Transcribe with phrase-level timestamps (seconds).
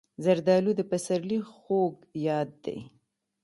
[0.23, 1.95] زردالو د پسرلي خوږ
[2.27, 2.77] یاد دی.